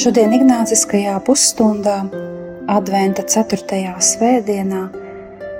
Šodien 0.00 0.32
Ignāciskajā 0.32 1.18
pusstundā, 1.26 1.98
Adventa 2.72 3.20
4. 3.28 3.80
svētdienā, 4.00 4.78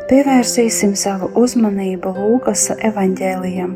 pievērsīsim 0.09 0.95
savu 0.97 1.27
uzmanību 1.37 2.13
Lūkas 2.17 2.63
evaņģēlijam, 2.89 3.75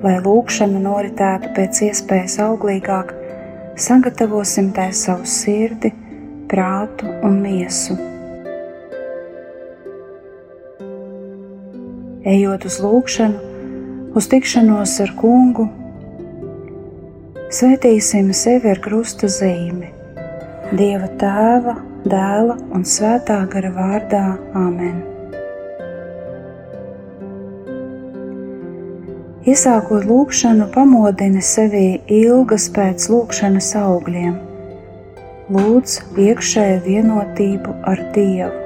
lai 0.00 0.14
lūkšana 0.24 0.80
noritētu 0.86 1.50
pēc 1.58 1.82
iespējas 1.90 2.38
auglīgāk, 2.46 3.12
sagatavosim 3.76 4.70
tai 4.72 4.88
savu 4.96 5.28
sirdi, 5.28 5.92
prātu 6.48 7.12
un 7.28 7.36
miesu. 7.44 7.98
Ejot 12.32 12.64
uz 12.64 12.80
lūkšanu, 12.80 13.44
uz 14.16 14.32
tikšanos 14.32 14.96
ar 15.04 15.16
kungu, 15.20 15.68
Svētīsim 17.52 18.30
sevi 18.32 18.70
ar 18.72 18.78
krusta 18.80 19.28
zīmi, 19.28 19.90
Dieva 20.72 21.10
tēva, 21.20 21.74
dēla 22.08 22.54
un 22.72 22.86
svētā 22.88 23.42
gara 23.52 23.68
vārdā 23.74 24.22
Āmen. 24.56 25.02
Iesākot 29.44 30.08
lūkšanu, 30.08 30.70
pamodini 30.72 31.44
sevi 31.44 31.84
ilgas 32.22 32.70
pēc 32.72 33.10
lūkšanas 33.12 33.68
augļiem, 33.82 34.34
lūdz 35.52 36.00
iekšēju 36.24 36.82
vienotību 36.88 37.76
ar 37.92 38.06
Dievu. 38.16 38.61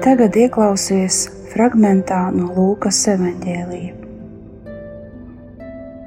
Tagad 0.00 0.32
ieklausies 0.32 1.26
fragmentā 1.52 2.30
no 2.32 2.46
Lūkas 2.56 3.02
evanģēlija. 3.12 3.90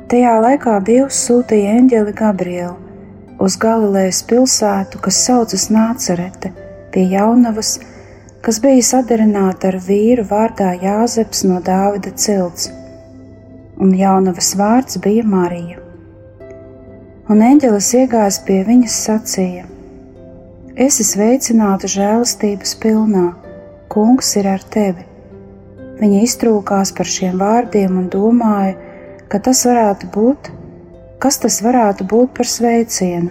Tajā 0.09 0.31
laikā 0.41 0.79
Dievs 0.87 1.19
sūtīja 1.27 1.75
eņģeli 1.77 2.13
Gabrielu 2.17 3.43
uz 3.45 3.57
Galilejas 3.61 4.23
pilsētu, 4.25 4.97
kas 4.97 5.19
saucas 5.27 5.67
Nācerete, 5.75 6.49
pie 6.89 7.03
jaunavas, 7.11 7.75
kas 8.41 8.57
bija 8.63 8.87
sadarināta 8.87 9.69
ar 9.69 9.77
vīru 9.85 10.25
vārdā 10.31 10.71
Jāzeps 10.81 11.45
no 11.45 11.61
Dāvida 11.61 12.15
cilts, 12.17 12.71
un 13.77 13.93
jaunavas 13.93 14.55
vārds 14.57 14.97
bija 15.05 15.27
Marija. 15.35 15.77
Un 17.29 17.45
eņģelis 17.45 17.93
iegājis 18.01 18.41
pie 18.49 18.59
viņas 18.73 18.99
sacīja: 19.05 19.69
Es 20.73 20.97
esmu 20.97 21.11
sveicināta 21.13 21.93
žēlastības 21.99 22.73
pilnā 22.81 23.29
Kungs 23.93 24.31
ir 24.39 24.47
ar 24.49 24.63
tevi. 24.73 25.03
Viņa 25.99 26.21
iztrūkās 26.25 26.91
par 26.97 27.05
šiem 27.05 27.35
vārdiem 27.37 27.99
un 27.99 28.07
domāja, 28.09 28.71
ka 29.29 29.37
tas 29.47 29.59
varētu 29.69 30.07
būt, 30.15 30.49
kas 31.21 31.37
tas 31.43 31.59
varētu 31.61 32.07
būt 32.09 32.31
par 32.39 32.49
sveicienu. 32.49 33.29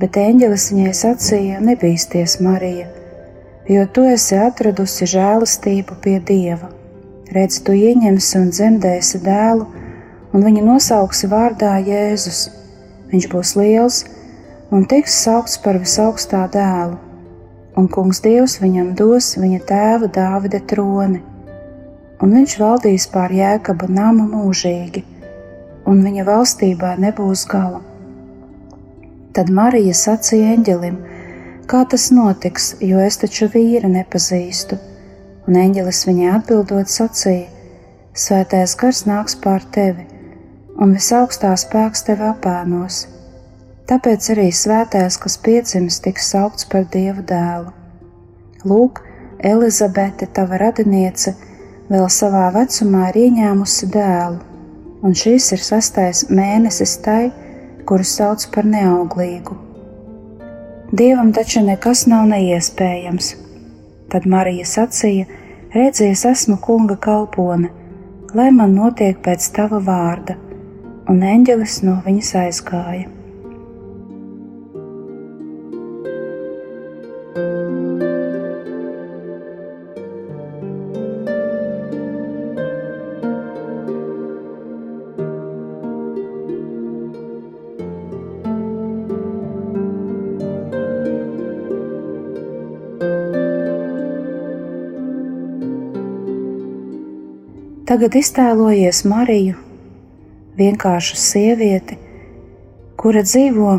Bet 0.00 0.18
eņģelis 0.18 0.64
viņai 0.72 0.94
sacīja: 0.98 1.60
Nebīsties, 1.68 2.34
Marija, 2.42 2.88
jo 3.70 3.84
tu 3.94 4.08
esi 4.10 4.40
atradusi 4.48 5.06
žēlastību 5.14 6.00
pie 6.02 6.16
Dieva. 6.32 6.72
Redz, 7.30 7.60
tu 7.62 7.78
ieņemsi 7.78 8.36
un 8.40 8.50
dzemdēsi 8.50 9.22
dēlu, 9.22 9.68
un 10.34 10.48
viņu 10.48 10.66
nosauksi 10.72 11.30
vārdā 11.30 11.76
Jēzus. 11.86 12.48
Viņš 13.14 13.30
būs 13.30 13.54
liels 13.62 14.02
un 14.74 14.90
tiks 14.90 15.22
saukts 15.22 15.54
par 15.62 15.78
visaugstā 15.78 16.48
dēlu 16.50 16.98
un 17.76 17.88
kungs 17.88 18.20
Dievs 18.24 18.58
viņam 18.60 18.92
dos 18.98 19.32
viņa 19.40 19.60
tēva 19.68 20.08
Dāvida 20.12 20.60
troni, 20.68 21.22
un 22.22 22.34
viņš 22.36 22.56
valdīs 22.60 23.06
pār 23.12 23.32
jēkaba 23.36 23.88
namu 23.88 24.26
mūžīgi, 24.28 25.04
un 25.88 26.02
viņa 26.04 26.26
valstībā 26.28 26.94
nebūs 27.02 27.46
gala. 27.50 27.80
Tad 29.32 29.48
Marija 29.48 29.94
sacīja 29.96 30.52
eņģelim, 30.56 30.98
kā 31.70 31.84
tas 31.88 32.10
notiks, 32.12 32.74
jo 32.84 33.00
es 33.00 33.16
taču 33.22 33.48
vīra 33.54 33.88
nepazīstu, 33.88 34.76
un 35.48 35.56
eņģelis 35.62 36.04
viņai 36.10 36.28
atbildot 36.36 36.92
sacīja: 36.92 37.48
Svētais 38.12 38.76
gars 38.76 39.06
nāks 39.08 39.38
pār 39.40 39.64
tevi, 39.72 40.04
un 40.76 40.92
visaugstā 40.92 41.54
spēks 41.56 42.04
tevi 42.04 42.28
apēnos 42.28 43.06
Tāpēc 43.90 44.28
arī 44.34 44.50
svētais, 44.54 45.16
kas 45.18 45.38
piedzimis, 45.42 45.98
tiks 46.04 46.28
saukts 46.30 46.68
par 46.70 46.84
Dieva 46.92 47.22
dēlu. 47.26 47.72
Lūk, 48.62 49.00
Elizabete, 49.42 50.28
tava 50.30 50.60
radiniece, 50.62 51.34
vēl 51.90 52.06
savā 52.14 52.46
vecumā 52.54 53.08
ir 53.10 53.18
ieņēmusi 53.24 53.88
dēlu, 53.90 54.38
un 55.02 55.16
šis 55.18 55.48
ir 55.56 55.64
sastais 55.66 56.28
mēnesis 56.30 56.94
tai, 57.02 57.32
kuru 57.86 58.06
sauc 58.06 58.44
par 58.54 58.68
neauglīgu. 58.70 59.56
Dievam 60.92 61.32
taču 61.34 61.64
nekas 61.66 62.04
nav 62.06 62.28
neiespējams. 62.30 63.32
Tad 64.12 64.28
Marija 64.28 64.66
sacīja: 64.68 65.26
Redzies, 65.74 66.22
esmu 66.28 66.58
kunga 66.62 66.98
kalpone, 67.00 67.72
lai 68.36 68.50
man 68.54 68.76
notiek 68.76 69.18
pēc 69.24 69.48
tava 69.56 69.80
vārda, 69.82 70.36
un 71.08 71.24
eņģelis 71.32 71.80
no 71.88 71.96
viņas 72.06 72.32
aizgāja. 72.44 73.21
Tagad 97.92 98.14
iztēlojies 98.16 99.02
Mariju, 99.04 99.58
vienkāršu 100.56 101.18
sievieti, 101.20 101.98
kura 102.96 103.20
dzīvo 103.26 103.74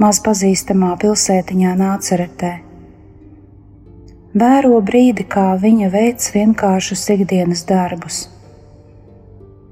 maz 0.00 0.20
pazīstamā 0.24 0.94
pilsētiņā 1.02 1.74
Nāceretē. 1.76 2.54
Vēro 4.32 4.80
brīdi, 4.80 5.28
kā 5.28 5.44
viņa 5.60 5.92
veids 5.92 6.32
vienkāršus 6.32 7.04
ikdienas 7.18 7.66
darbus. 7.68 8.22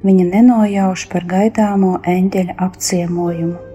Viņa 0.05 0.29
nenojauš 0.35 1.09
par 1.09 1.25
gaidāmo 1.33 1.97
eņģeļa 2.19 2.61
apciemojumu. 2.69 3.70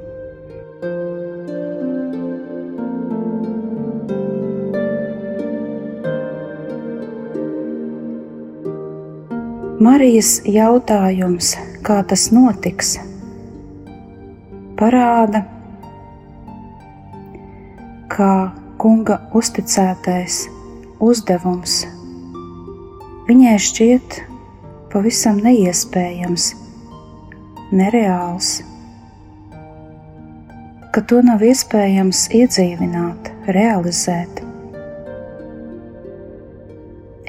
Marijas 9.85 10.39
jautājums, 10.49 11.51
kā 11.85 11.99
tas 12.09 12.29
notiks, 12.33 12.95
parāda, 14.79 15.43
kā 18.09 18.31
kunga 18.81 19.19
uzticētais 19.37 20.39
uzdevums 21.05 21.75
viņai 23.29 23.53
šķiet 23.67 24.17
pavisam 24.95 25.43
neiespējams, 25.45 26.47
nereāls, 27.75 28.51
ka 30.97 31.05
to 31.13 31.21
nav 31.29 31.45
iespējams 31.45 32.25
iedzīvināt, 32.41 33.33
realizēt. 33.53 34.41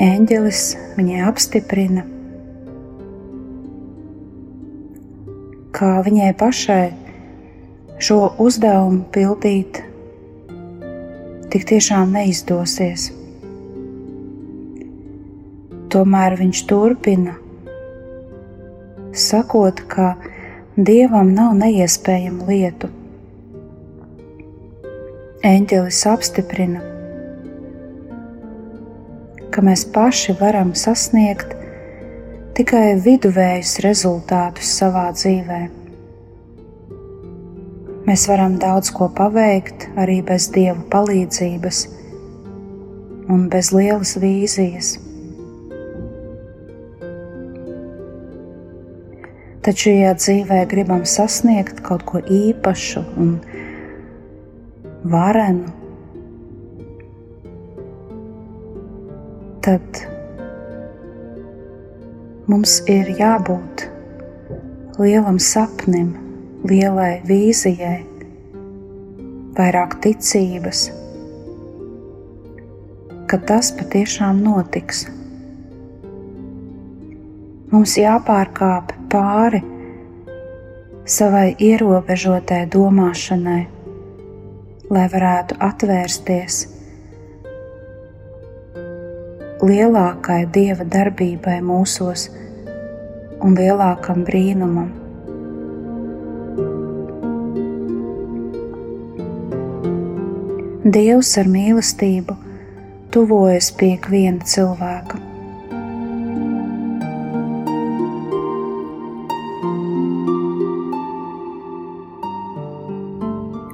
Eņģelis 0.09 0.69
viņai 0.97 1.25
apstiprina, 1.29 2.13
ka 5.77 5.99
viņai 6.07 6.31
pašai 6.41 6.87
šo 8.01 8.17
uzdevumu 8.41 9.03
pildīt 9.13 9.83
tik 11.53 11.67
tiešām 11.69 12.15
neizdosies. 12.17 13.11
Tomēr 15.93 16.37
viņš 16.41 16.63
turpina, 16.71 17.35
sakot, 19.17 19.83
ka 19.93 20.15
dievam 20.77 21.35
nav 21.37 21.53
neiespējamu 21.61 22.49
lietu. 22.49 22.91
Eņģelis 25.47 26.01
apstiprina, 26.11 26.81
ka 29.53 29.65
mēs 29.65 29.85
paši 29.93 30.37
varam 30.41 30.73
sasniegt 30.77 31.56
tikai 32.57 32.95
viduvējus 33.05 33.75
rezultātus 33.85 34.71
savā 34.79 35.11
dzīvē. 35.13 35.59
Mēs 38.07 38.25
varam 38.31 38.55
daudz 38.63 38.89
ko 38.97 39.11
paveikt 39.13 39.89
arī 40.01 40.23
bez 40.25 40.47
dieva 40.55 40.81
palīdzības 40.95 41.83
un 43.35 43.45
bez 43.53 43.73
lielas 43.77 44.15
vīzijas. 44.23 44.95
Taču, 49.67 49.93
ja 49.99 50.15
dzīvē 50.17 50.63
gribam 50.71 51.05
sasniegt 51.05 51.85
kaut 51.85 52.07
ko 52.09 52.25
īpašu 52.25 53.05
un 53.21 53.39
varenu, 55.05 55.75
tad 59.67 60.07
mums 62.47 62.79
ir 62.87 63.09
jābūt 63.19 63.83
lielam 65.03 65.39
sapnim, 65.43 66.13
lielai 66.67 67.19
vīzijai, 67.27 68.05
vairāk 69.57 69.97
ticības, 70.05 70.85
ka 73.27 73.41
tas 73.51 73.73
patiešām 73.75 74.45
notiks. 74.45 75.09
Mums 77.73 77.97
jāpārkāp 77.99 78.95
pāri 79.11 79.65
savai 81.03 81.49
ierobežotai 81.59 82.63
domāšanai, 82.71 83.61
lai 84.87 85.07
varētu 85.11 85.59
atvērsties 85.67 86.63
lielākai 89.65 90.45
dieva 90.53 90.85
darbībai 90.85 91.63
mūsos 91.65 92.27
un 93.41 93.55
lielākam 93.57 94.25
brīnumam. 94.27 94.91
Dievs 100.85 101.33
ar 101.41 101.49
mīlestību 101.51 102.37
tuvojas 103.17 103.71
pie 103.79 103.95
ikviena 103.97 104.45
cilvēka. 104.45 105.23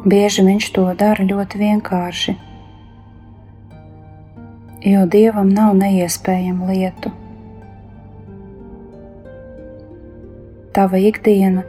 Bieži 0.07 0.47
viņš 0.47 0.73
to 0.79 0.87
dara 0.99 1.27
ļoti 1.27 1.59
vienkārši 1.59 2.39
jo 4.85 5.03
dievam 5.07 5.51
nav 5.55 5.77
neiespējamu 5.79 6.67
lietu. 6.73 7.13
Tava 10.75 10.99
ikdiena 10.99 11.63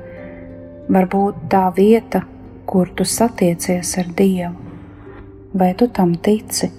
var 0.90 1.10
būt 1.12 1.44
tā 1.52 1.68
vieta, 1.76 2.24
kur 2.66 2.90
tu 2.96 3.06
satiecies 3.06 3.92
ar 4.00 4.10
Dievu, 4.18 4.56
vai 5.54 5.74
tu 5.78 5.90
tam 5.92 6.16
tici? 6.16 6.72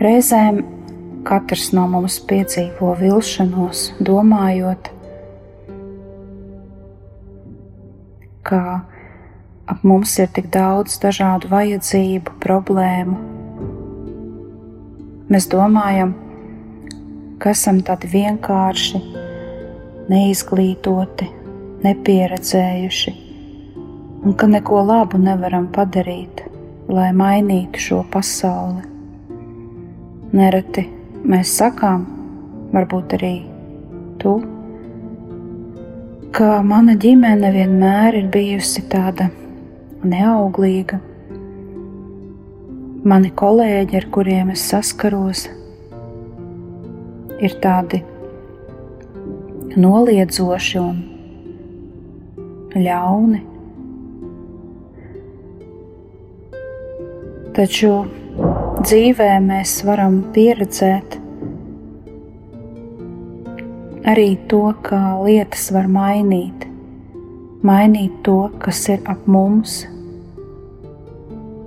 Reizēm 0.00 0.62
katrs 1.28 1.74
no 1.76 1.84
mums 1.92 2.16
piedzīvo 2.24 2.94
vilšanos, 2.96 3.90
domājot, 4.00 4.88
ka 8.50 8.62
ap 9.70 9.84
mums 9.86 10.16
ir 10.18 10.30
tik 10.34 10.48
daudz 10.50 10.98
dažādu 11.02 11.50
vajadzību, 11.52 12.34
problēmu. 12.42 13.18
Mēs 15.30 15.46
domājam, 15.52 16.16
ka 17.38 17.54
esam 17.54 17.78
tādi 17.86 18.10
vienkārši, 18.10 19.00
neizglītoti, 20.10 21.28
nepieredzējuši, 21.86 23.16
un 24.26 24.34
ka 24.36 24.50
neko 24.50 24.82
labu 24.90 25.20
nevaram 25.22 25.70
padarīt, 25.70 26.42
lai 26.90 27.12
mainītu 27.14 27.86
šo 27.86 28.00
pasauli. 28.10 28.82
Nereti 30.34 30.88
mēs 31.30 31.54
sakām, 31.62 32.08
varbūt 32.74 33.14
arī 33.20 33.36
tu 34.18 34.40
ka 36.30 36.60
mana 36.62 36.94
ģimene 37.00 37.48
vienmēr 37.54 38.16
ir 38.20 38.28
bijusi 38.30 38.84
tāda 38.90 39.26
neauglīga. 40.06 41.00
Mani 43.10 43.30
kolēģi, 43.40 43.96
ar 43.98 44.06
kuriem 44.14 44.52
es 44.54 44.62
saskaros, 44.70 45.46
ir 47.42 47.56
tādi 47.64 48.02
noliedzoši 49.80 50.80
un 50.82 51.00
ļauni. 52.76 53.42
Taču 57.56 57.94
dzīvē 58.84 59.32
mēs 59.50 59.80
varam 59.88 60.22
pieredzēt 60.36 61.19
arī 64.08 64.34
to, 64.48 64.70
kā 64.84 65.00
lietas 65.24 65.70
var 65.74 65.88
mainīt, 65.90 66.66
mainīt 67.66 68.20
to, 68.26 68.50
kas 68.62 68.82
ir 68.92 69.02
ap 69.10 69.26
mums. 69.30 69.82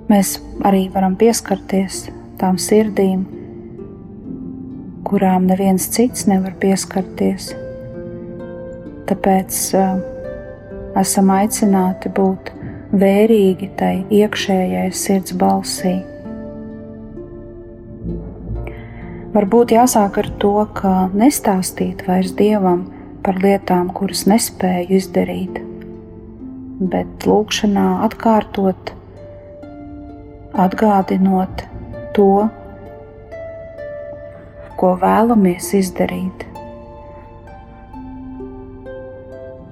Mēs 0.10 0.38
arī 0.66 0.88
varam 0.94 1.16
pieskarties 1.20 2.08
tām 2.42 2.58
sirdīm, 2.62 3.26
kurām 5.08 5.48
neviens 5.50 5.88
cits 5.94 6.28
nevar 6.30 6.56
pieskarties. 6.62 7.52
Tāpēc 9.10 9.60
uh, 9.78 10.00
esam 11.00 11.32
aicināti 11.34 12.12
būt 12.14 12.54
vērīgi 12.94 13.70
tai 13.78 13.94
iekšējai 14.14 14.90
sirds 14.96 15.36
balsī. 15.38 16.00
Varbūt 19.34 19.72
jāsāk 19.74 20.18
ar 20.22 20.28
to, 20.38 20.52
ka 20.78 20.90
nestāstīt 21.18 22.04
vairs 22.06 22.36
dievam 22.38 22.84
par 23.26 23.40
lietām, 23.42 23.88
kuras 23.98 24.28
nespēju 24.30 25.00
izdarīt, 25.00 25.56
bet 26.78 27.26
lūkšanā 27.26 27.86
atkārtot, 28.06 28.92
atgādinot 30.66 31.66
to, 32.14 32.30
ko 34.78 34.94
vēlamies 35.02 35.74
izdarīt. 35.82 36.46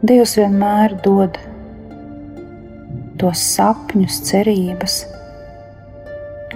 Dievs 0.02 0.40
vienmēr 0.42 0.98
dod 1.06 1.38
tos 3.22 3.46
sapņus, 3.54 4.24
cerības, 4.26 5.04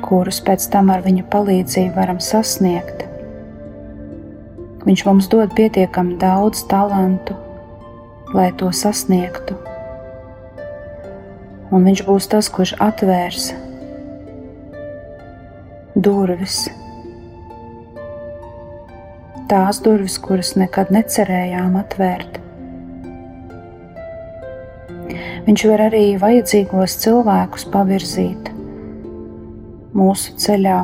kurus 0.06 0.40
pēc 0.46 0.68
tam 0.74 0.92
ar 0.94 1.02
viņa 1.06 1.26
palīdzību 1.34 1.96
varam 1.98 2.22
sasniegt. 2.22 3.04
Viņš 4.86 5.04
mums 5.08 5.30
dod 5.32 5.54
pietiekami 5.58 6.20
daudz 6.22 6.62
talantu, 6.70 7.34
lai 8.38 8.52
to 8.60 8.70
sasniegtu. 8.70 9.58
Un 11.74 11.88
viņš 11.90 12.06
būs 12.06 12.30
tas, 12.30 12.50
kurš 12.54 12.76
atvērs 12.86 13.50
durvis. 15.98 16.68
Tās 19.50 19.82
durvis, 19.82 20.20
kuras 20.22 20.54
nekad 20.60 20.94
necerējām 20.94 21.78
atvērt. 21.82 22.42
Viņš 25.46 25.64
var 25.70 25.88
arī 25.90 26.06
vajadzīgos 26.22 26.98
cilvēkus 27.04 27.68
pavirzīt 27.74 28.55
mūsu 29.96 30.36
ceļā. 30.42 30.84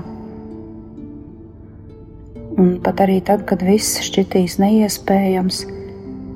Un 2.61 2.73
pat 2.83 3.03
arī 3.03 3.19
tad, 3.25 3.45
kad 3.49 3.63
viss 3.65 3.99
šķitīs 4.05 4.57
neiespējams, 4.61 5.63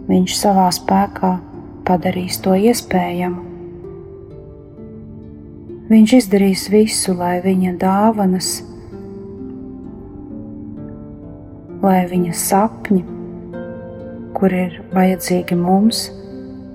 viņš 0.09 0.37
savā 0.37 0.69
spēkā 0.75 1.35
padarīs 1.87 2.39
to 2.43 2.55
iespējamu. 2.55 3.43
Viņš 5.85 6.13
izdarīs 6.17 6.63
visu, 6.73 7.13
lai 7.13 7.35
viņa 7.43 7.75
dāvanas, 7.81 8.55
lai 11.83 11.99
viņa 12.09 12.37
sapņi, 12.41 13.03
kur 14.35 14.55
ir 14.65 14.79
vajadzīgi 14.95 15.59
mums, 15.59 16.07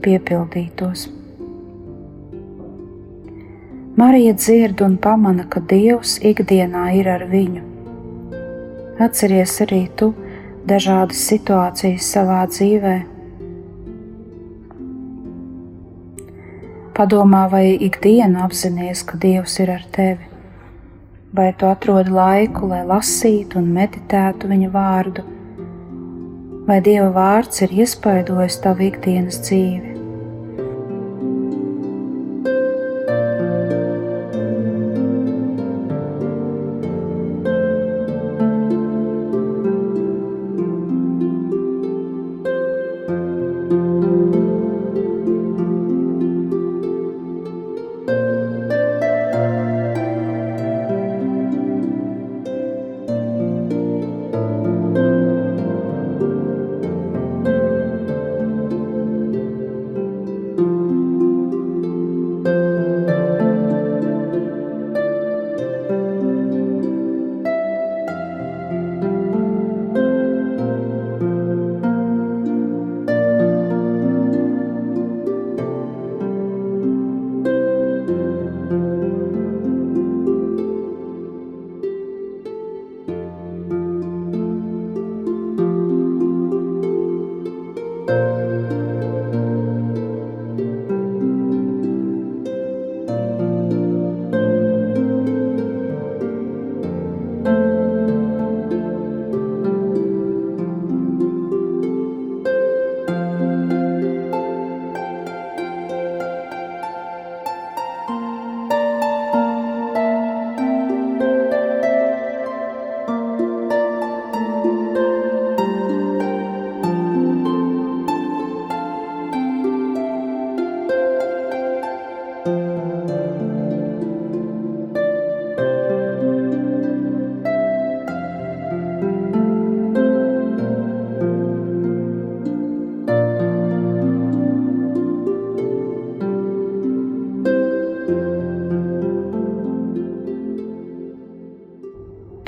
piepildītos. 0.05 1.09
Marija 3.97 4.35
dzird 4.35 4.81
un 4.87 4.97
pamana, 4.97 5.45
ka 5.51 5.61
Dievs 5.61 6.19
ikdienā 6.23 6.91
ir 6.99 7.09
ar 7.11 7.27
viņu. 7.31 7.63
Atceries 9.01 9.57
arī 9.65 9.87
tu 9.97 10.13
dažādas 10.69 11.25
situācijas 11.31 12.13
savā 12.15 12.45
dzīvēm 12.51 13.09
Padomā, 17.01 17.47
vai 17.49 17.79
ikdienu 17.81 18.43
apzinājies, 18.45 19.01
ka 19.09 19.17
Dievs 19.17 19.55
ir 19.63 19.71
ar 19.73 19.85
tevi, 19.95 20.27
vai 21.33 21.47
tu 21.57 21.65
atrodi 21.65 22.13
laiku, 22.13 22.69
lai 22.69 22.83
lasītu 22.85 23.57
un 23.57 23.71
meditētu 23.73 24.51
viņa 24.51 24.69
vārdu, 24.75 25.25
vai 26.67 26.77
Dieva 26.85 27.09
vārds 27.15 27.65
ir 27.65 27.73
iespaidojis 27.79 28.61
tavu 28.67 28.85
ikdienas 28.91 29.41
dzīvi. 29.47 30.00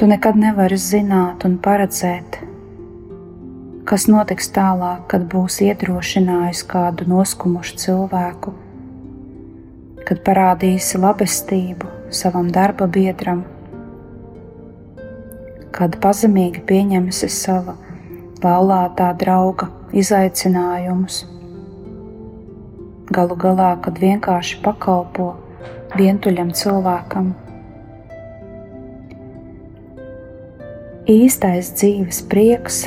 Tu 0.03 0.07
nekad 0.11 0.35
nevari 0.35 0.75
zināt 0.83 1.45
un 1.47 1.53
paredzēt, 1.63 2.41
kas 3.87 4.09
notiks 4.11 4.49
tālāk, 4.51 5.05
kad 5.13 5.29
būs 5.31 5.61
iedrošinājis 5.63 6.63
kādu 6.73 7.05
noskumušu 7.07 7.77
cilvēku, 7.79 8.51
kad 10.09 10.25
parādīsi 10.27 10.99
labestību 10.99 11.93
savam 12.11 12.49
darba 12.51 12.89
biedram, 12.97 13.45
kad 15.71 15.95
pazemīgi 16.03 16.65
pieņemsi 16.73 17.31
sava 17.31 17.77
laulātā 18.43 19.13
drauga 19.23 19.71
izaicinājumus. 19.95 21.21
Galu 23.15 23.39
galā, 23.47 23.71
kad 23.87 24.03
vienkārši 24.03 24.65
pakalpo 24.67 25.31
vientuļam 25.95 26.51
cilvēkam, 26.51 27.37
īstais 31.11 31.73
dzīves 31.75 32.21
prieks 32.31 32.85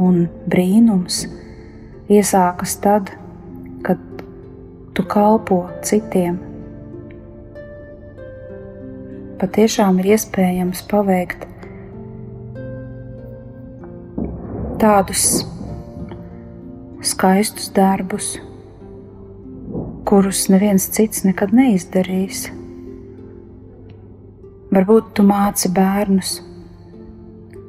un 0.00 0.24
brīnums 0.50 1.22
iesākas 2.10 2.74
tad, 2.82 3.12
kad 3.86 4.00
tu 4.96 5.04
kalpo 5.06 5.62
citiem. 5.86 6.40
Patiešām 9.40 10.02
ir 10.02 10.10
iespējams 10.16 10.82
paveikt 10.90 11.46
tādus 14.82 15.44
skaistus 17.06 17.70
darbus, 17.76 18.34
kurus 20.08 20.48
neviens 20.52 20.90
cits 20.90 21.22
nekad 21.24 21.54
neizdarīs. 21.56 22.48
Varbūt 24.70 25.08
tu 25.18 25.24
māci 25.26 25.66
bērnus, 25.74 26.36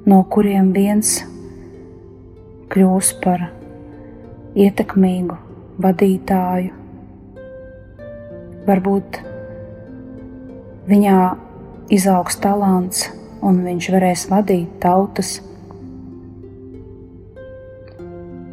no 0.06 0.20
kuriem 0.30 0.68
viens 0.76 1.16
kļūs 2.70 3.10
par 3.24 3.48
ietekmīgu 4.54 5.40
vadītāju. 5.82 6.76
Varbūt 8.70 9.20
viņā 10.94 11.18
izaugs 11.98 12.38
talants 12.46 13.08
un 13.42 13.64
viņš 13.66 13.92
varēs 13.98 14.30
vadīt 14.30 14.80
tautas. 14.86 15.40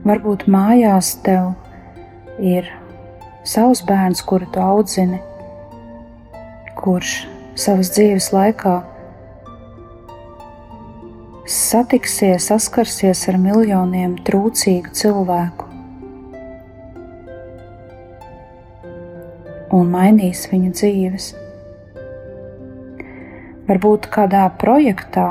Varbūt 0.08 0.48
mājās 0.48 1.18
tev 1.20 1.52
ir 2.40 2.72
savs 3.44 3.84
bērns, 3.84 4.24
kuru 4.24 4.48
tu 4.48 4.64
audzini, 4.64 5.20
kurš 6.80 7.18
savas 7.58 7.90
dzīves 7.90 8.30
laikā 8.30 8.76
satiksies, 11.48 12.46
saskarsies 12.52 13.24
ar 13.32 13.38
miljoniem 13.42 14.14
trūcīgu 14.22 14.92
cilvēku 14.94 15.66
un 19.74 19.90
mainīs 19.90 20.46
viņu 20.52 20.72
dzīves. 20.76 21.28
Varbūt 23.68 24.08
kādā 24.14 24.46
projektā 24.62 25.28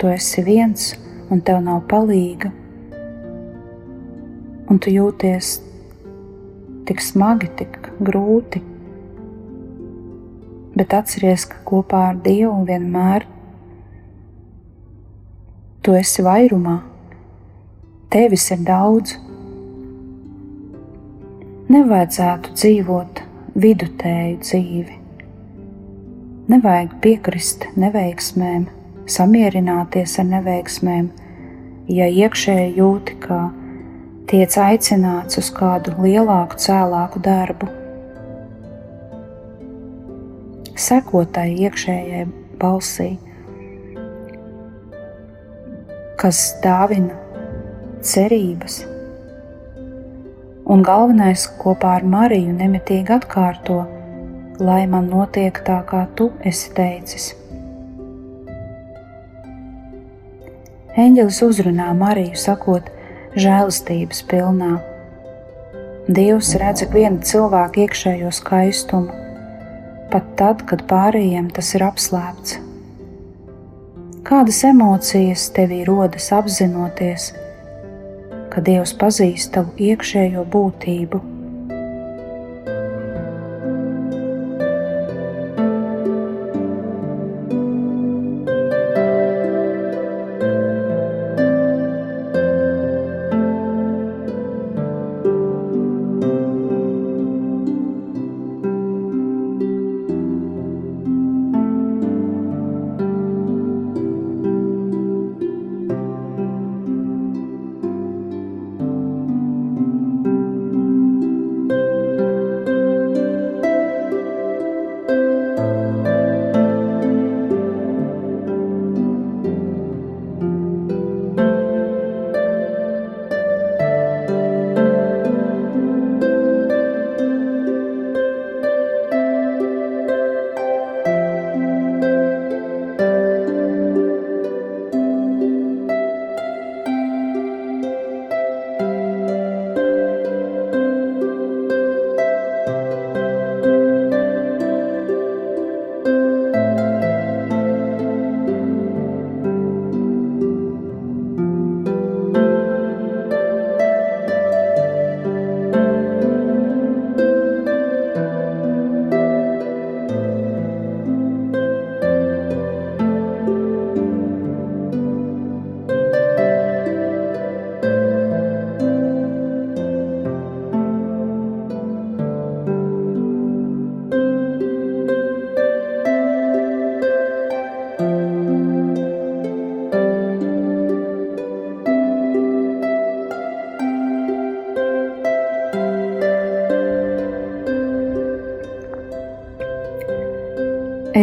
tu 0.00 0.08
esi 0.10 0.42
viens 0.46 0.92
un 1.28 1.44
tev 1.44 1.60
nav 1.68 1.84
palīga, 1.90 2.50
un 4.72 4.80
tu 4.80 4.94
jūties 4.94 5.56
tik 6.88 7.04
smagi, 7.04 7.52
tik 7.60 7.82
grūti 8.00 8.64
bet 10.74 10.94
atceries, 10.96 11.46
ka 11.48 11.60
kopā 11.66 12.08
ar 12.10 12.18
Dievu 12.24 12.64
vienmēr 12.68 13.26
tu 15.84 15.94
esi 15.98 16.24
vairumā, 16.24 16.78
tevis 18.12 18.46
ir 18.54 18.62
daudz. 18.64 19.18
Nevajadzētu 21.68 22.54
dzīvot 22.56 23.20
vidutēju 23.60 24.38
dzīvi. 24.40 24.96
Nevajag 26.52 26.96
piekrist 27.04 27.68
neveiksmēm, 27.80 28.66
samierināties 29.08 30.18
ar 30.20 30.28
neveiksmēm, 30.32 31.06
ja 31.88 32.08
iekšēji 32.08 32.74
jūti, 32.78 33.16
ka 33.20 33.38
tiec 34.28 34.56
aicināts 34.60 35.40
uz 35.40 35.48
kādu 35.56 35.96
lielāku, 36.04 36.60
cēlāku 36.60 37.20
darbu. 37.24 37.83
Sekotai 40.84 41.54
iekšējai 41.64 42.24
balsī, 42.60 43.14
kas 46.20 46.40
dāvina 46.60 47.14
cerības, 48.04 48.82
un 50.68 50.84
galvenais 50.84 51.46
kopā 51.62 51.94
ar 52.00 52.04
Mariju 52.16 52.52
nemitīgi 52.58 53.16
atkārto, 53.16 53.78
lai 54.60 54.82
man 54.90 55.08
notiek 55.14 55.62
tā, 55.64 55.78
kā 55.88 56.04
tu 56.20 56.28
esi 56.52 56.74
teicis. 56.76 57.30
Eņģelis 61.00 61.42
uzrunā 61.48 61.88
Mariju, 61.96 62.36
sakot, 62.44 62.92
žēlastības 63.40 64.24
pilnā. 64.28 64.76
Dievs 66.12 66.52
redz 66.60 66.84
vienu 66.92 67.24
cilvēku 67.24 67.86
iekšējo 67.88 68.36
skaistumu, 68.36 69.23
pat 70.14 70.30
tad, 70.38 70.62
kad 70.70 70.86
pārējiem 70.86 71.50
tas 71.50 71.74
ir 71.74 71.82
apslēpts. 71.88 72.60
Kādas 74.24 74.62
emocijas 74.64 75.50
tevī 75.52 75.82
rodas 75.84 76.30
apzinoties, 76.32 77.32
ka 78.54 78.62
Dievs 78.64 78.94
pazīst 78.96 79.52
tavu 79.58 79.74
iekšējo 79.90 80.46
būtību? 80.54 81.33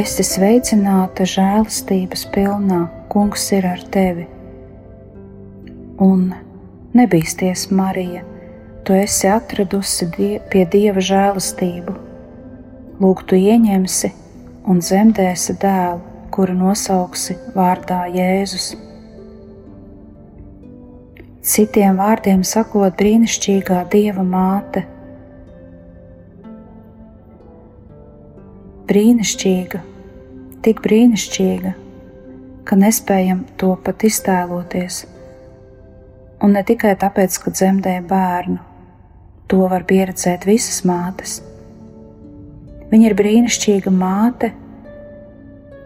Esi 0.01 0.23
sveicināta 0.25 1.25
žēlastības 1.29 2.23
pilnā, 2.33 2.77
Kungs 3.11 3.43
ir 3.53 3.65
ar 3.69 3.81
tevi. 3.93 4.23
Un 6.01 6.23
nebīsties, 6.97 7.67
Marija, 7.75 8.23
tu 8.87 8.95
esi 8.97 9.27
atradusi 9.29 10.07
die 10.15 10.29
pie 10.49 10.63
Dieva 10.73 11.03
žēlastību. 11.05 11.93
Lūk, 13.03 13.21
tu 13.29 13.37
ieņemsi 13.37 14.09
un 14.71 14.81
dzemdēsi 14.81 15.57
dēlu, 15.61 16.01
kuru 16.33 16.55
nosauksi 16.63 17.37
vārdā 17.53 17.99
Jēzus. 18.15 18.71
Citiem 21.51 22.01
vārdiem 22.01 22.47
sakot, 22.47 22.97
brīnišķīgā 22.97 23.83
Dieva 23.93 24.25
māte. 24.25 24.87
Brīnišķīga 28.89 29.90
tik 30.65 30.81
brīnišķīga, 30.85 31.71
ka 32.65 32.77
nespējam 32.77 33.45
to 33.57 33.73
pat 33.85 34.03
iztēloties. 34.05 35.05
Un 36.41 36.53
ne 36.57 36.61
tikai 36.65 36.93
tāpēc, 37.01 37.37
ka 37.43 37.53
dzemdē 37.53 37.95
bērnu, 38.09 38.59
to 39.49 39.61
var 39.71 39.85
pieredzēt 39.89 40.45
visas 40.49 40.83
mātes. 40.87 41.39
Viņa 42.91 43.09
ir 43.09 43.17
brīnišķīga 43.17 43.93
māte, 43.95 44.51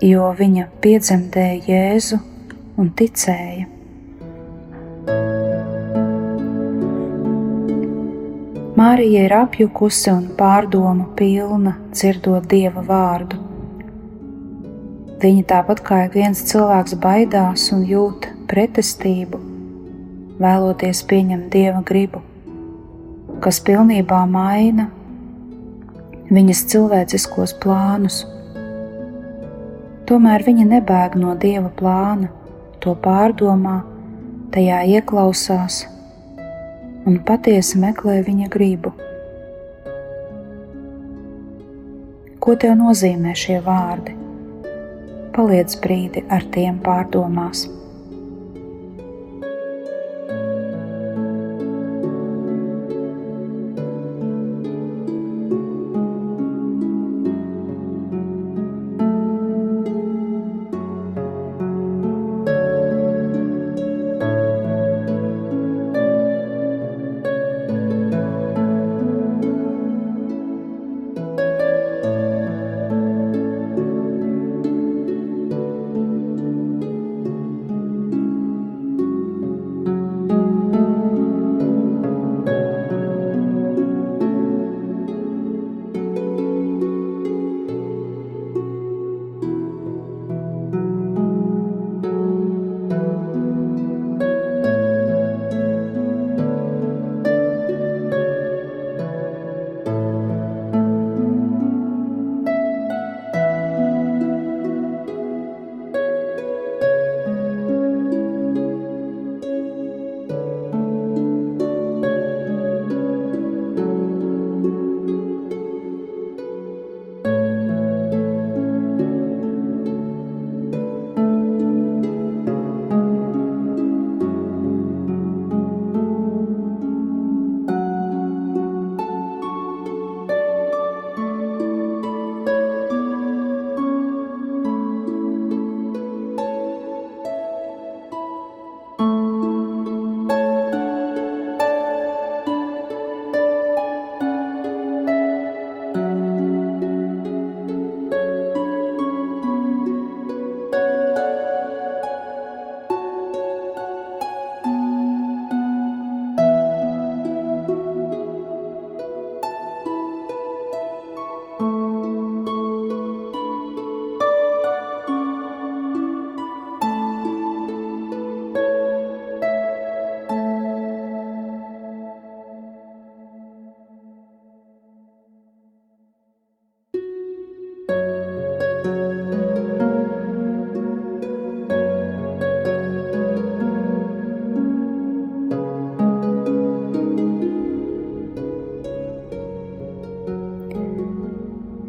jo 0.03 0.27
viņa 0.35 0.67
piedzemdēja 0.83 1.63
Jēzu 1.69 2.19
un 2.81 2.91
ticēja. 2.99 3.71
Mārija 8.75 9.23
ir 9.29 9.33
apjukusi 9.37 10.11
un 10.11 10.27
pārdomu 10.35 11.13
pilna, 11.15 11.77
dzirdot 11.95 12.49
dieva 12.51 12.83
vārdu. 12.83 13.44
Viņa 15.15 15.43
tāpat 15.47 15.79
kā 15.87 15.97
ik 16.05 16.15
viens 16.19 16.41
cilvēks 16.49 16.97
baidās 16.99 17.69
un 17.71 17.85
jūt 17.87 18.25
pretestību, 18.51 19.39
vēloties 20.43 21.01
pieņemt 21.07 21.47
dieva 21.53 21.79
gribu, 21.87 22.19
kas 23.39 23.61
pilnībā 23.63 24.25
maina 24.27 24.89
viņas 26.27 26.65
cilvēciskos 26.73 27.55
plānus. 27.63 28.25
Tomēr 30.09 30.43
viņa 30.49 30.67
nebēg 30.73 31.15
no 31.21 31.37
dieva 31.39 31.71
plāna, 31.79 32.27
to 32.83 32.97
pārdomā, 33.07 33.77
tajā 34.51 34.81
ieklausās 34.97 35.85
un 37.07 37.21
patiesi 37.23 37.79
meklē 37.79 38.19
viņa 38.27 38.51
gribu. 38.51 38.91
Ko 42.43 42.59
tev 42.59 42.75
nozīmē 42.83 43.31
šie 43.39 43.61
vārdi? 43.63 44.24
Paliec 45.35 45.75
brīdi 45.83 46.23
ar 46.31 46.45
tiem 46.55 46.79
pārdomās. 46.83 47.67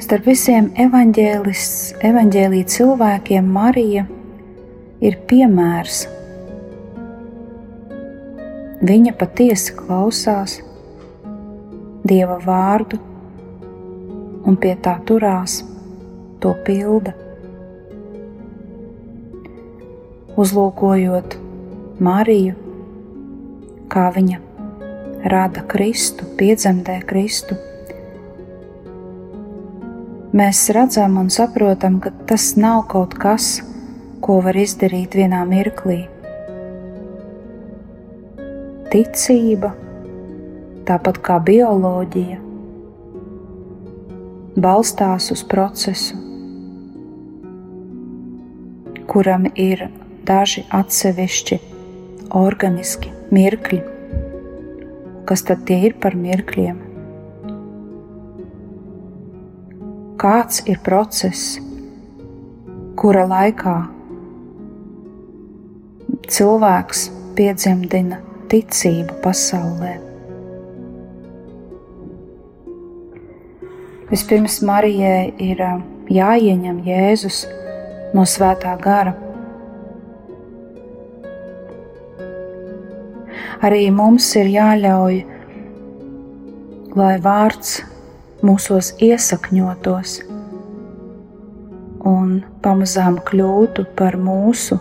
Starp 0.07 0.29
visiem 0.31 0.69
evaņģēlīja 0.79 2.67
cilvēkiem 2.71 3.47
Marija 3.51 4.05
ir 5.03 5.17
piemērs. 5.27 6.05
Viņa 8.87 9.15
patiesi 9.19 9.75
klausās 9.75 10.55
Dieva 12.07 12.39
vārdu 12.47 13.01
un 14.47 14.55
pie 14.63 14.77
tā 14.87 14.95
turās, 15.11 15.59
to 16.39 16.55
pilda. 16.71 17.19
Uzlūkojot 20.39 21.41
Mariju, 21.99 22.55
kā 23.91 24.11
viņa 24.15 24.39
rada 25.35 25.67
Kristu, 25.67 26.31
piedzemdē 26.39 27.03
Kristu, 27.11 27.59
mēs 30.37 30.67
redzam 30.75 31.17
un 31.21 31.31
saprotam, 31.33 31.99
ka 32.03 32.13
tas 32.29 32.51
nav 32.61 32.85
kaut 32.93 33.17
kas, 33.17 33.61
ko 34.21 34.41
var 34.45 34.57
izdarīt 34.59 35.17
vienā 35.17 35.43
mirklī. 35.49 36.03
Ticība, 38.93 39.73
tāpat 40.89 41.21
kā 41.25 41.39
bioloģija, 41.49 42.39
balstās 44.61 45.31
uz 45.35 45.43
procesu, 45.45 46.21
kuram 49.11 49.49
ir 49.55 49.89
daži 50.29 50.67
atsevišķi 50.75 51.61
organiski 52.37 53.13
mirkļi. 53.33 53.83
Kas 55.27 55.43
tad 55.47 55.65
tie 55.67 55.81
ir 55.89 55.97
par 56.03 56.15
mirkļiem? 56.19 56.86
Kāds 60.17 60.63
ir 60.65 60.79
process, 60.81 61.59
kura 62.97 63.27
laikā? 63.29 63.75
Cilvēks 66.33 67.03
piedzemdina 67.37 68.17
ticību 68.49 69.19
pasaulē? 69.21 69.91
Vispirms 74.09 74.57
Marijai 74.65 75.35
ir 75.51 75.61
jāieņem 76.17 76.79
Jēzus 76.87 77.43
no 78.17 78.25
svētā 78.25 78.73
gara. 78.81 79.13
Arī 83.69 83.83
mums 83.93 84.31
ir 84.41 84.49
jāļauj, 84.55 85.21
lai 86.97 87.13
vārds 87.21 87.75
mūsos 88.47 88.93
iesakņotos 89.03 90.19
un 92.07 92.37
pamazām 92.63 93.19
kļūtu 93.27 93.87
par 93.99 94.17
mūsu 94.21 94.79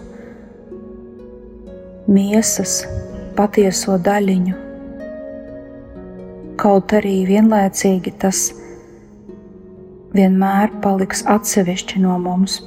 miesas 2.07 2.83
patieso 3.37 3.97
daļiņu. 4.07 4.59
Kaut 6.61 6.93
arī 6.95 7.15
vienlaicīgi 7.27 8.13
tas 8.21 8.45
vienmēr 10.15 10.71
paliks 10.83 11.25
atsevišķi 11.27 12.03
no 12.05 12.15
mums, 12.21 12.61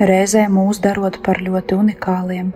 reizē 0.00 0.48
mūs 0.50 0.80
darot 0.82 1.20
par 1.26 1.42
ļoti 1.44 1.78
unikāliem. 1.78 2.50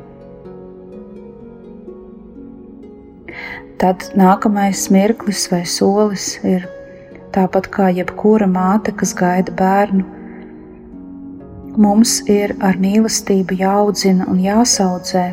Tad 3.78 4.04
nākamais 4.14 4.87
mirklis 4.94 5.48
vai 5.50 5.64
solis 5.66 6.37
ir 6.46 6.68
tāpat 7.34 7.66
kā 7.74 7.88
jebkura 7.90 8.46
māte, 8.46 8.92
kas 8.94 9.14
gaida 9.18 9.50
bērnu. 9.58 10.04
Mums 11.74 12.20
ir 12.30 12.54
ar 12.62 12.78
mīlestību 12.78 13.58
jāaudzina 13.58 14.28
un 14.30 14.38
jāsaudzē 14.38 15.24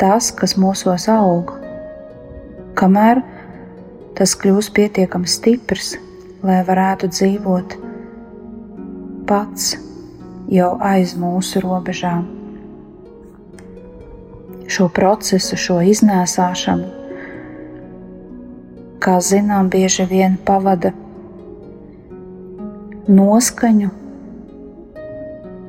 tas, 0.00 0.32
kas 0.34 0.56
mūsos 0.58 1.06
aug, 1.12 1.54
kamēr 2.74 3.22
tas 4.18 4.34
kļūs 4.34 4.72
pietiekami 4.74 5.30
stiprs, 5.30 5.94
lai 6.42 6.60
varētu 6.66 7.12
dzīvot 7.14 7.76
pats 9.30 9.76
jau 10.50 10.72
aiz 10.82 11.14
mūsu 11.14 11.62
robežām. 11.62 12.24
Šo 14.70 14.88
procesu, 14.94 15.58
šo 15.58 15.78
iznēsāšanu 15.92 16.99
kā 19.00 19.16
zinām, 19.24 19.70
bieži 19.72 20.04
vien 20.08 20.36
pavada 20.44 20.92
noskaņu, 23.08 23.88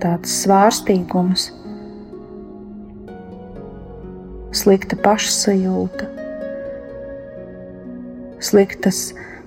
tāds 0.04 0.34
svārstīgums, 0.44 1.48
slikta 4.62 5.00
pašsajūta, 5.06 6.10
sliktas, 8.44 9.00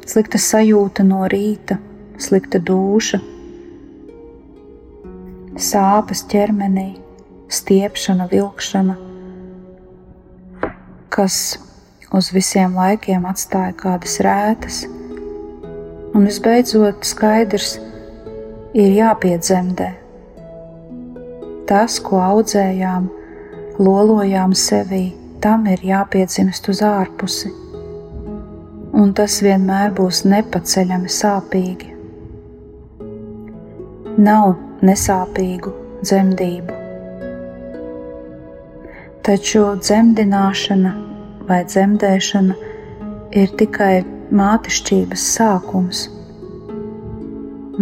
slikta 0.09 0.41
sajūta 0.41 1.05
no 1.05 1.27
rīta, 1.29 1.77
slikta 2.17 2.63
duša, 2.65 3.21
sāpes 5.61 6.25
ķermenī, 6.33 6.89
stiepšana, 7.53 8.31
vilkšana, 8.33 8.97
kas 11.13 11.39
uz 12.13 12.31
visiem 12.35 12.77
laikiem 12.77 13.25
atstāja 13.29 13.73
kādas 13.79 14.19
rētas, 14.25 14.85
un 16.15 16.27
visbeidzot 16.29 17.07
skaidrs 17.07 17.77
ir 18.75 18.95
jāpiedzemdē. 18.99 19.91
Tas, 21.69 21.97
ko 22.05 22.21
audzējām, 22.21 23.09
lolojām 23.81 24.53
sevī, 24.59 25.07
tam 25.41 25.67
ir 25.71 25.81
jāpiedzimst 25.85 26.69
uz 26.73 26.83
ārpusi, 26.85 27.51
un 28.95 29.15
tas 29.17 29.41
vienmēr 29.45 29.95
būs 29.97 30.25
nepaceļami 30.29 31.11
sāpīgi. 31.11 31.91
Nav 34.21 34.55
nesāpīgu 34.85 35.73
dzemdību, 36.05 36.77
taču 39.27 39.65
dzemdināšana 39.81 40.93
vai 41.49 41.63
dzemdēšana 41.69 42.57
ir 43.37 43.55
tikai 43.61 44.05
mātešķības 44.35 45.25
sākums. 45.37 46.05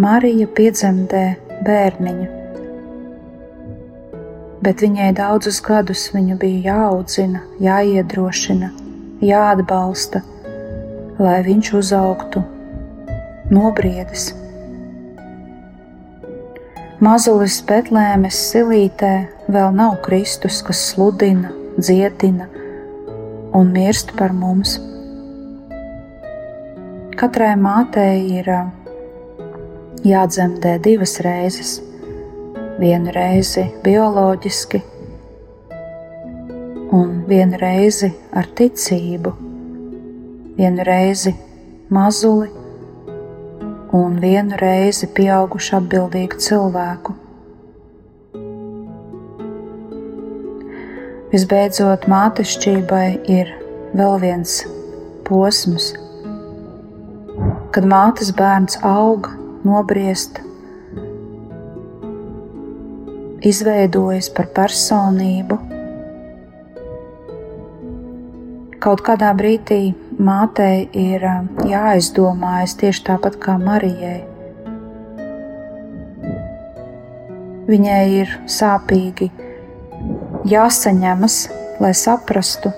Marija 0.02 0.48
piedzemdē 0.56 1.24
bērniņu, 1.66 2.28
bet 4.64 4.84
viņai 4.84 5.10
daudzus 5.18 5.60
gadus 5.64 6.06
viņu 6.14 6.38
bija 6.40 6.72
jāaudzina, 6.72 7.42
jāiedrošina, 7.62 8.70
jāatbalsta, 9.22 10.22
lai 11.20 11.40
viņš 11.46 11.72
uzaugtu 11.82 12.42
nobriedis. 13.52 14.30
Mazulis 17.02 17.58
Betlēmes 17.66 18.38
silītē 18.52 19.12
vēl 19.50 19.72
nav 19.74 19.96
Kristus, 20.06 20.60
kas 20.62 20.80
sludina, 20.92 21.50
dziedina, 21.74 22.46
un 23.52 23.72
mirst 23.72 24.14
par 24.16 24.32
mums. 24.32 24.78
Katrai 27.18 27.52
mātei 27.60 28.38
ir 28.40 28.48
jādzemdē 30.06 30.78
divas 30.82 31.18
reizes. 31.24 31.76
Vienu 32.80 33.12
reizi 33.14 33.66
bioloģiski, 33.84 34.80
un 36.96 37.12
vienu 37.28 37.60
reizi 37.60 38.08
ar 38.34 38.48
ticību, 38.58 39.34
vienu 40.56 40.88
reizi 40.88 41.36
mazuli 41.92 42.50
un 43.92 44.16
vienu 44.20 44.56
reizi 44.56 45.06
pieaugušu 45.12 45.76
atbildīgu 45.78 46.40
cilvēku. 46.40 47.21
Visbeidzot, 51.32 52.02
mātešķībai 52.12 53.06
ir 53.32 53.48
vēl 53.96 54.18
viens 54.20 54.58
posms, 55.24 55.86
kad 57.72 57.86
mātes 57.88 58.34
bērns 58.36 58.76
aug, 58.84 59.30
nobriest, 59.64 60.42
izveidojas 63.48 64.28
par 64.36 64.50
personību. 64.58 65.56
Kaut 68.84 69.00
kādā 69.06 69.30
brīdī 69.38 69.94
mātei 70.20 70.82
ir 70.92 71.24
jāizdomājas 71.70 72.76
tieši 72.82 73.06
tāpat 73.08 73.38
kā 73.40 73.56
Marijai. 73.62 74.18
Viņai 77.72 78.04
ir 78.18 78.36
sāpīgi 78.58 79.30
jāsaņemas, 80.48 81.36
lai 81.82 81.92
saprastu, 81.94 82.72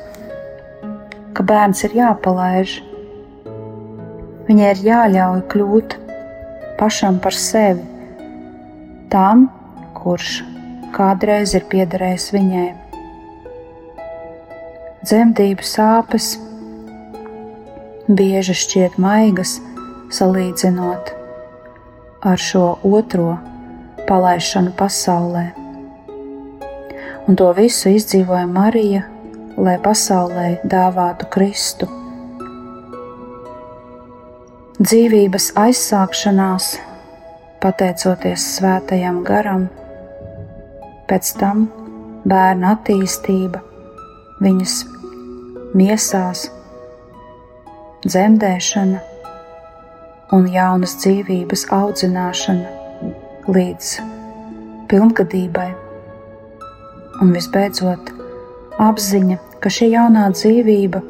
ka 1.35 1.45
bērns 1.47 1.85
ir 1.87 1.97
jāpalaiž. 1.97 2.77
Viņai 4.45 4.71
ir 4.75 4.83
jāļauj 4.85 5.43
kļūt 5.53 5.97
pašam 6.79 7.21
par 7.25 7.37
sevi, 7.37 7.85
tam, 9.13 9.49
kurš 9.97 10.43
kādreiz 10.95 11.55
ir 11.57 11.65
piederējis 11.71 12.29
viņai. 12.37 12.69
Dzemdību 15.05 15.65
sāpes 15.69 16.35
bieži 18.09 18.57
šķiet 18.61 19.01
maigas, 19.01 19.59
salīdzinot 20.13 21.13
ar 22.25 22.41
šo 22.41 22.71
otro 22.85 23.35
palaišanu 24.09 24.73
pasaulē. 24.79 25.64
Un 27.25 27.39
to 27.41 27.47
visu 27.57 27.89
izdzīvoja 27.89 28.45
Marija, 28.45 29.05
lai 29.57 29.79
pasaulē 29.81 30.59
dāvātu 30.69 31.25
Kristu. 31.33 31.87
Dzīvības 34.77 35.47
aizsākšanās, 35.57 36.67
pateicoties 37.63 38.45
svētajam 38.59 39.23
garam, 39.25 39.69
pēc 41.09 41.31
tam 41.41 41.63
bērna 42.29 42.75
attīstība, 42.77 43.63
viņas 44.45 44.75
miesās, 45.81 46.49
dzemdēšana 48.05 49.01
un 50.37 50.51
jaunas 50.53 50.99
dzīvības 51.01 51.65
audzināšana 51.73 53.49
līdz 53.55 53.95
pilngadībai, 54.93 55.71
un 57.23 57.33
visbeidzot 57.35 58.11
apziņa, 58.83 59.39
ka 59.63 59.71
šī 59.71 59.91
jaunā 59.93 60.25
dzīvība 60.35 61.03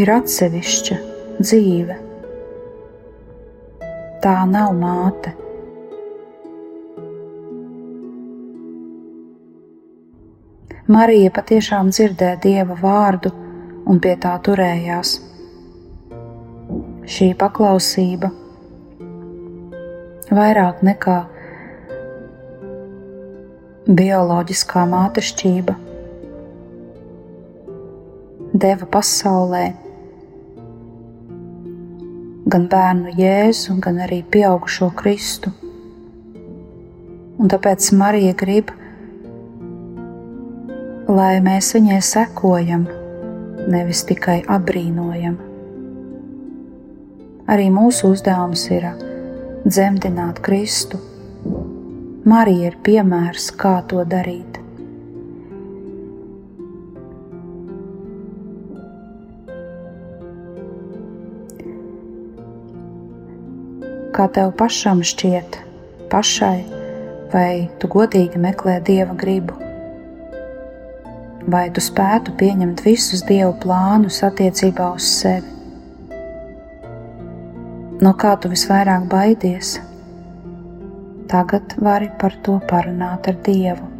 ir 0.00 0.10
atsevišķa 0.16 0.98
dzīve. 1.40 1.96
Tā 4.24 4.36
nav 4.50 4.74
māte. 4.80 5.34
Marija 10.94 11.30
patiešām 11.32 11.92
dzirdēja 11.94 12.40
dieva 12.44 12.74
vārdu 12.80 13.30
un 13.88 14.00
pie 14.04 14.16
tā 14.20 14.34
turējās 14.44 15.14
šī 17.14 17.30
paklausība 17.40 18.30
vairāk 20.34 20.82
nekā 20.84 21.16
bioloģiskā 23.84 24.86
mātešķība 24.88 25.74
deva 28.54 28.86
pasaulē 28.88 29.64
gan 32.48 32.64
bērnu 32.72 33.12
jēzu, 33.18 33.76
gan 33.84 34.00
arī 34.06 34.22
pieaugušo 34.24 34.88
Kristu. 34.96 35.52
Un 37.36 37.50
tāpēc 37.52 37.90
Marija 37.98 38.32
grib, 38.40 38.72
lai 41.10 41.40
mēs 41.44 41.72
viņai 41.76 42.00
sekojam, 42.08 42.86
nevis 43.68 44.04
tikai 44.08 44.40
apbrīnojam. 44.48 45.40
Arī 47.52 47.68
mūsu 47.74 48.14
uzdevums 48.14 48.70
ir 48.72 48.94
dzemdināt 49.66 50.40
Kristu. 50.40 51.00
Marija 52.24 52.70
ir 52.70 52.76
piemērs, 52.86 53.50
kā 53.60 53.74
to 53.90 54.00
darīt. 54.08 54.60
Kā 64.14 64.28
tev 64.36 64.52
pašam 64.60 65.02
šķiet, 65.04 65.58
pašai, 66.12 66.60
vai 67.34 67.50
tu 67.78 67.90
godīgi 67.92 68.40
meklē 68.40 68.78
dieva 68.88 69.16
gribu? 69.24 69.58
Vai 71.50 71.66
tu 71.76 71.82
spētu 71.84 72.36
pieņemt 72.40 72.86
visus 72.86 73.26
dievu 73.28 73.52
plānus 73.60 74.22
attiecībā 74.24 74.94
uz 74.96 75.10
sevi? 75.18 75.54
no 78.04 78.12
kā 78.20 78.34
tu 78.40 78.50
visvairāk 78.52 79.06
baidies, 79.10 79.78
tagad 81.34 81.74
vari 81.82 82.08
par 82.20 82.34
to 82.46 82.60
parunāt 82.70 83.26
ar 83.30 83.42
Dievu. 83.46 83.93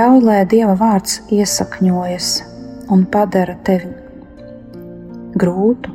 Ļauj, 0.00 0.20
lai 0.24 0.42
Dieva 0.48 0.72
vārds 0.80 1.18
iesakņojas 1.34 2.26
un 2.94 3.02
padara 3.12 3.56
tevi 3.66 3.90
grūtu, 5.42 5.92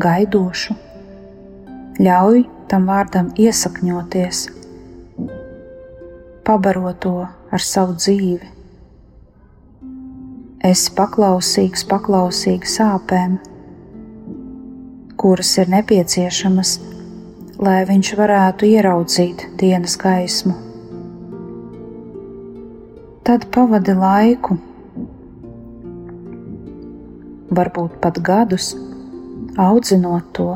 gaidošu. 0.00 0.76
Ļauj 2.00 2.40
tam 2.70 2.86
vārdam 2.88 3.28
iesakņoties, 3.36 4.40
pabaro 6.46 6.94
to 7.04 7.14
ar 7.26 7.66
savu 7.68 7.98
dzīvi. 8.00 8.48
Esi 10.70 10.96
paklausīgs, 10.96 11.84
paklausīgs 11.90 12.78
sāpēm, 12.80 13.40
kuras 15.20 15.52
ir 15.60 15.74
nepieciešamas, 15.74 16.78
lai 17.60 17.82
viņš 17.90 18.14
varētu 18.22 18.72
ieraudzīt 18.78 19.50
dienas 19.60 20.00
gaismu 20.00 20.65
tad 23.26 23.42
pavadi 23.50 23.90
laiku, 23.98 24.54
varbūt 27.58 27.96
pat 28.02 28.20
gadus, 28.22 28.68
audzinot 29.58 30.28
to 30.36 30.52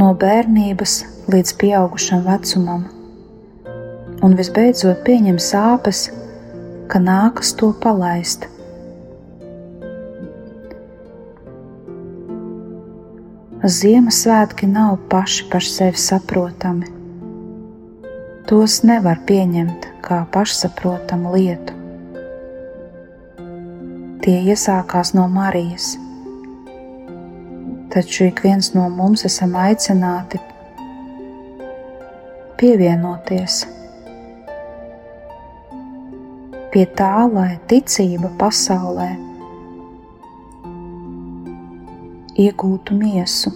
no 0.00 0.08
bērnības 0.18 0.94
līdz 1.30 1.52
pieaugušam 1.60 2.24
vecumam, 2.26 2.88
un 4.26 4.34
visbeidzot 4.40 5.04
pieņem 5.06 5.38
sāpes, 5.38 6.08
ka 6.90 6.98
nākas 7.02 7.52
to 7.60 7.70
palaist. 7.84 8.48
Ziemassvētki 13.62 14.66
nav 14.66 14.98
paši 15.12 15.46
par 15.52 15.62
sevi 15.62 16.02
saprotami. 16.08 17.01
Tos 18.48 18.80
nevar 18.86 19.20
pieņemt 19.26 19.86
kā 20.02 20.22
pašsaprotamu 20.34 21.34
lietu. 21.36 21.76
Tie 24.22 24.34
iesākās 24.50 25.12
no 25.16 25.26
Marijas, 25.30 25.92
taču 27.94 28.28
ik 28.30 28.42
viens 28.46 28.72
no 28.74 28.88
mums 28.90 29.26
esam 29.28 29.54
aicināti 29.58 30.40
pievienoties 32.58 33.62
pie 36.72 36.86
tā, 36.98 37.26
lai 37.28 37.58
ticība 37.68 38.30
pasaulē 38.40 39.10
iegūtu 42.42 42.96
miesu. 42.96 43.52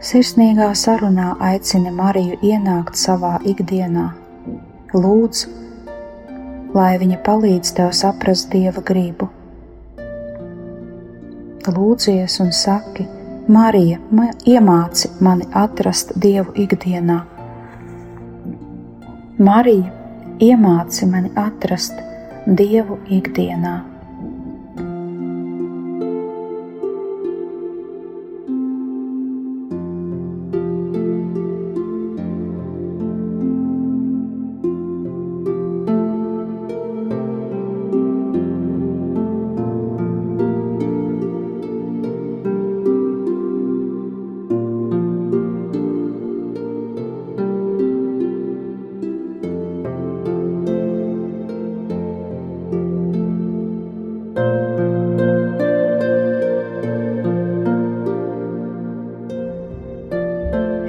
Sirsnīgā 0.00 0.70
sarunā 0.80 1.34
aicina 1.44 1.90
Mariju 1.92 2.38
ienākt 2.40 2.96
savā 2.96 3.34
ikdienā. 3.44 4.06
Lūdz, 4.96 5.42
lai 6.74 6.94
viņa 7.02 7.18
palīdz 7.26 7.74
tev 7.76 7.92
saprast 7.98 8.48
dieva 8.54 8.80
gribu. 8.80 9.28
Lūdzies 11.70 12.40
un 12.40 12.50
saki, 12.56 13.04
Marija, 13.52 14.00
iemāci 14.48 15.12
mani 15.20 15.46
atrast 15.52 16.16
dievu 16.16 16.56
ikdienā. 16.64 17.20
Marija, 19.38 19.92
iemāci 20.40 21.06
mani 21.12 21.30
atrast 21.36 22.00
Dievu 22.48 22.96
ikdienā. 23.12 23.89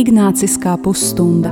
Ignāciskā 0.00 0.78
pusstunda. 0.80 1.50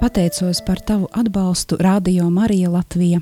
Pateicos 0.00 0.62
par 0.64 0.80
tavu 0.80 1.10
atbalstu 1.12 1.76
Radio 1.76 2.30
Marija 2.30 2.70
Latvija 2.70 3.20